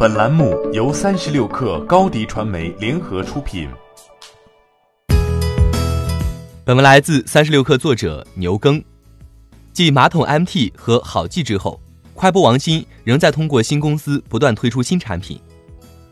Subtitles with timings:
[0.00, 3.68] 本栏目由三十六氪高低传媒联合出品。
[6.64, 8.80] 本文来自三十六氪作者牛耕。
[9.72, 11.80] 继马桶 MT 和好记之后，
[12.14, 15.40] 快播王鑫仍在通过新公司不断推出新产品。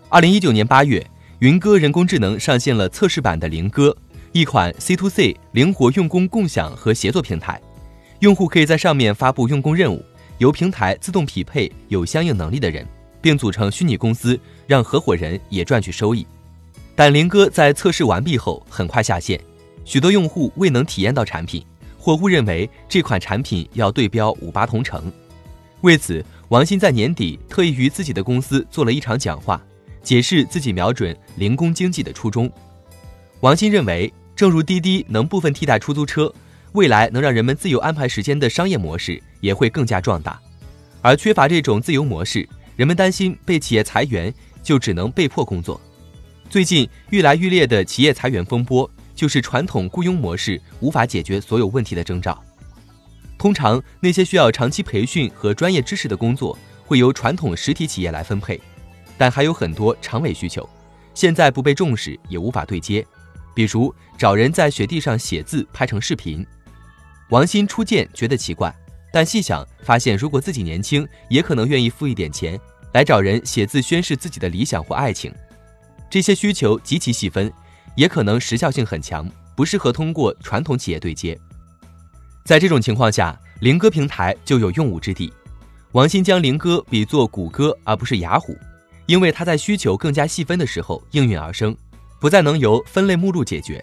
[0.08, 1.06] 二零一九年八月，
[1.38, 3.96] 云歌人工智能上线了测试版的灵歌，
[4.32, 7.62] 一款 C to C 灵活用工共享和协作平台。
[8.18, 10.04] 用户可以在上面发布用工任务，
[10.38, 12.84] 由平台自动匹配有相应能力的人，
[13.26, 14.38] 并组成虚拟公司，
[14.68, 16.24] 让合伙人也赚取收益。
[16.94, 19.40] 但林哥在测试完毕后很快下线，
[19.84, 21.60] 许多用户未能体验到产品，
[21.98, 25.12] 或误认为这款产品要对标五八同城。
[25.80, 29.60] 为此，王鑫在年底特意于自己的公司做了一场讲话，
[30.04, 32.48] 解释自己瞄准零工经济的初衷。
[33.40, 36.32] 王鑫认为，正如滴滴能部分替代出租车。
[36.74, 40.40] 未来能让人们自由安排时间的商业模式也会更加壮大，
[41.02, 45.80] 而缺乏这种自由模式，人们担心被企业裁员，就只能被迫工作。
[46.48, 52.40] 最近愈来愈烈的企业裁员风波，就是传统雇佣模式无法解决所有问题的征兆。
[53.38, 58.60] 通常，那些需要长期培训和专业知识的工作会由传统实体企业来分配，
[59.16, 60.68] 但还有很多长尾需求，
[61.14, 63.04] 现在不被重视也无法对接，
[63.54, 66.46] 比如找人在雪地上写字拍成视频。
[67.30, 68.74] 王鑫初见觉得奇怪，
[69.16, 72.60] 但细想发现，如果自己年轻，也可能愿意付一点钱
[72.92, 75.34] 来找人写字宣示自己的理想或爱情。
[76.10, 77.50] 这些需求极其细分，
[77.94, 81.34] 也可能时效性很强，不适合通过传统企业对接。
[82.44, 85.32] 在这种情况下，灵歌平台就有用武之地。
[85.92, 88.54] 王鑫将灵歌比作谷歌而不是雅虎，
[89.06, 91.74] 因为它在需求更加细分的时候应运而生，
[92.20, 93.82] 不再能由分类目录解决。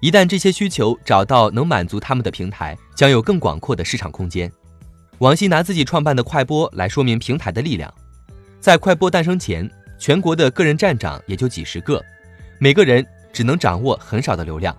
[0.00, 4.48] 一旦这些需求找到能满足他们的平台，将有更广阔的市场空间。
[5.18, 7.92] 王鑫拿自己创办的快播来说明平台的力量。
[8.60, 12.04] 在快播诞生前，全国的个人站长也就几十个，
[12.58, 14.76] 每个人只能掌握很少的流量。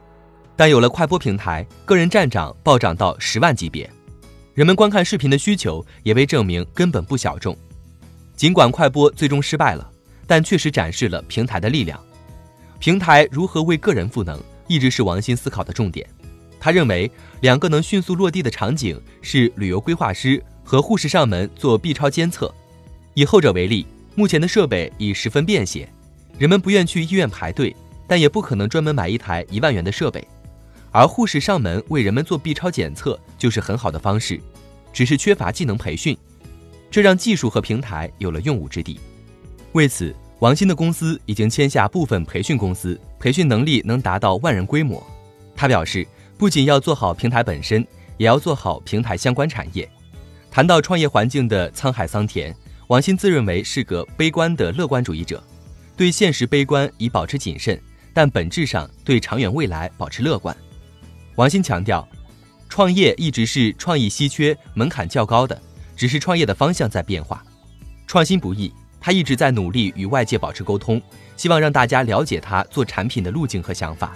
[0.55, 3.89] 但有了快播平台，个人站长暴涨到十万级别，
[4.53, 7.57] 人们观看视频的需求也被证明根本不小众。
[8.35, 9.89] 尽管快播最终失败了，
[10.25, 11.99] 但确实展示了平台的力量。
[12.79, 14.39] 平台如何为个人赋能？
[14.67, 16.07] 一直是王鑫思考的重点。
[16.59, 17.09] 他认为，
[17.41, 22.53] 两个能迅速落地的场景是旅游规划师和护士上门做 B 超监测。
[23.13, 25.87] 以后者为例，目前的设备已十分便携，
[26.37, 27.75] 人们不愿去医院排队，
[28.07, 30.27] 但也不可能专门买一台一万元的设备。
[30.91, 34.39] 而护士上门为人们做 B 超检测就是很好的方式，
[34.91, 36.17] 只是缺乏技能培训，
[36.91, 38.99] 这让技术和平台有了用武之地。
[39.71, 40.13] 为此。
[40.39, 45.05] 王鑫的公司已经签下部分培训公司，培训能力能达到万人规模。
[45.53, 46.07] 他表示，
[46.39, 47.85] 不仅要做好平台本身，
[48.15, 49.87] 也要做好平台相关产业。
[50.49, 52.55] 谈到创业环境的沧海桑田，
[52.87, 55.43] 王鑫自认为是个悲观的乐观主义者，
[55.97, 57.77] 对现实悲观以保持谨慎，
[58.13, 60.55] 但本质上对长远未来保持乐观。
[61.35, 62.07] 王鑫强调，
[62.69, 65.61] 创业一直是创意稀缺、门槛较高的，
[65.93, 67.43] 只是创业的方向在变化，
[68.07, 68.73] 创新不易。
[69.01, 71.01] 他一直在努力与外界保持沟通，
[71.35, 74.15] 希望让大家了解他做产品的路径和想法。